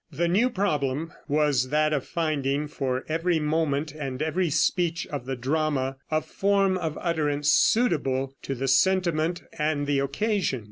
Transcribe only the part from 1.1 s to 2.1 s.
was that of